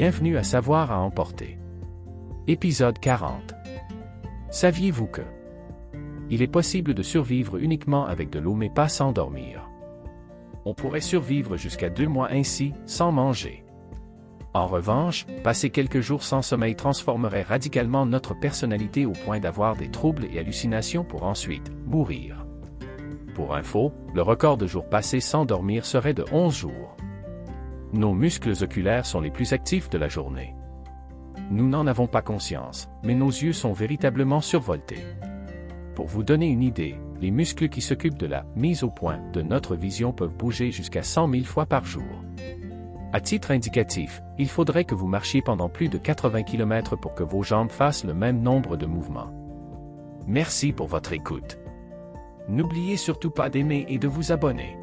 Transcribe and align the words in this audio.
Bienvenue 0.00 0.38
à 0.38 0.42
Savoir 0.42 0.92
à 0.92 0.98
emporter. 0.98 1.58
Épisode 2.46 2.98
40. 2.98 3.52
Saviez-vous 4.50 5.06
que 5.06 5.20
il 6.30 6.40
est 6.40 6.46
possible 6.46 6.94
de 6.94 7.02
survivre 7.02 7.58
uniquement 7.58 8.06
avec 8.06 8.30
de 8.30 8.38
l'eau 8.38 8.54
mais 8.54 8.70
pas 8.70 8.88
sans 8.88 9.12
dormir? 9.12 9.68
On 10.64 10.72
pourrait 10.72 11.02
survivre 11.02 11.58
jusqu'à 11.58 11.90
deux 11.90 12.08
mois 12.08 12.30
ainsi, 12.32 12.72
sans 12.86 13.12
manger. 13.12 13.62
En 14.54 14.68
revanche, 14.68 15.26
passer 15.44 15.68
quelques 15.68 16.00
jours 16.00 16.22
sans 16.22 16.40
sommeil 16.40 16.76
transformerait 16.76 17.42
radicalement 17.42 18.06
notre 18.06 18.32
personnalité 18.32 19.04
au 19.04 19.12
point 19.12 19.38
d'avoir 19.38 19.76
des 19.76 19.90
troubles 19.90 20.28
et 20.32 20.38
hallucinations 20.38 21.04
pour 21.04 21.24
ensuite 21.24 21.70
mourir. 21.84 22.46
Pour 23.34 23.54
info, 23.54 23.92
le 24.14 24.22
record 24.22 24.56
de 24.56 24.66
jours 24.66 24.88
passés 24.88 25.20
sans 25.20 25.44
dormir 25.44 25.84
serait 25.84 26.14
de 26.14 26.24
11 26.32 26.56
jours. 26.56 26.96
Nos 27.92 28.14
muscles 28.14 28.52
oculaires 28.62 29.04
sont 29.04 29.20
les 29.20 29.32
plus 29.32 29.52
actifs 29.52 29.90
de 29.90 29.98
la 29.98 30.06
journée. 30.06 30.54
Nous 31.50 31.68
n'en 31.68 31.88
avons 31.88 32.06
pas 32.06 32.22
conscience, 32.22 32.88
mais 33.02 33.16
nos 33.16 33.30
yeux 33.30 33.52
sont 33.52 33.72
véritablement 33.72 34.40
survoltés. 34.40 35.04
Pour 35.96 36.06
vous 36.06 36.22
donner 36.22 36.46
une 36.46 36.62
idée, 36.62 36.94
les 37.20 37.32
muscles 37.32 37.68
qui 37.68 37.80
s'occupent 37.80 38.18
de 38.18 38.28
la 38.28 38.46
mise 38.54 38.84
au 38.84 38.90
point 38.90 39.18
de 39.32 39.42
notre 39.42 39.74
vision 39.74 40.12
peuvent 40.12 40.36
bouger 40.36 40.70
jusqu'à 40.70 41.02
100 41.02 41.30
000 41.30 41.44
fois 41.44 41.66
par 41.66 41.84
jour. 41.84 42.22
À 43.12 43.20
titre 43.20 43.50
indicatif, 43.50 44.22
il 44.38 44.48
faudrait 44.48 44.84
que 44.84 44.94
vous 44.94 45.08
marchiez 45.08 45.42
pendant 45.42 45.68
plus 45.68 45.88
de 45.88 45.98
80 45.98 46.44
km 46.44 46.94
pour 46.94 47.14
que 47.14 47.24
vos 47.24 47.42
jambes 47.42 47.72
fassent 47.72 48.04
le 48.04 48.14
même 48.14 48.40
nombre 48.40 48.76
de 48.76 48.86
mouvements. 48.86 49.34
Merci 50.28 50.72
pour 50.72 50.86
votre 50.86 51.12
écoute. 51.12 51.58
N'oubliez 52.48 52.96
surtout 52.96 53.30
pas 53.30 53.50
d'aimer 53.50 53.84
et 53.88 53.98
de 53.98 54.06
vous 54.06 54.30
abonner. 54.30 54.76